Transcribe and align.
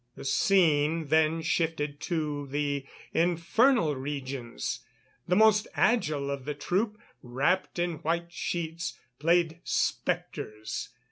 The 0.15 0.25
scene 0.25 1.09
then 1.09 1.43
shifted 1.43 1.99
to 1.99 2.47
the 2.47 2.87
infernal 3.13 3.95
regions. 3.95 4.79
The 5.27 5.35
most 5.35 5.67
agile 5.75 6.31
of 6.31 6.45
the 6.45 6.55
troop, 6.55 6.97
wrapped 7.21 7.77
in 7.77 7.97
white 7.99 8.33
sheets, 8.33 8.97
played 9.19 9.59
spectres. 9.63 10.89